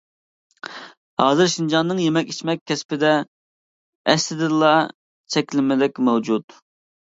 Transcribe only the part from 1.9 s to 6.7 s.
يېمەك-ئىچمەك كەسپىدە ئەسلىدىنلا چەكلىمىلىك مەۋجۇت.